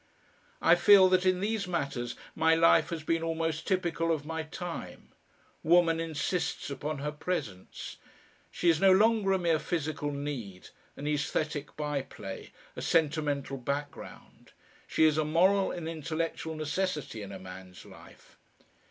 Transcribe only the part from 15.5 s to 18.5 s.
and intellectual necessity in a man's life.